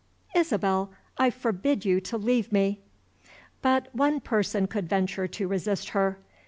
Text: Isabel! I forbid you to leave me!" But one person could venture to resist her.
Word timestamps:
Isabel! 0.35 0.91
I 1.19 1.29
forbid 1.29 1.85
you 1.85 2.01
to 2.01 2.17
leave 2.17 2.51
me!" 2.51 2.81
But 3.61 3.93
one 3.93 4.19
person 4.19 4.65
could 4.65 4.89
venture 4.89 5.27
to 5.27 5.47
resist 5.47 5.89
her. 5.89 6.17